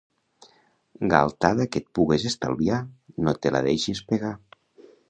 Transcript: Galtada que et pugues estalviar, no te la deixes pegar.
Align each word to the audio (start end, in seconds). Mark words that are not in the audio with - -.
Galtada 1.11 1.67
que 1.75 1.79
et 1.83 1.87
pugues 1.99 2.27
estalviar, 2.33 2.81
no 3.29 3.39
te 3.45 3.57
la 3.57 3.65
deixes 3.71 4.07
pegar. 4.11 4.35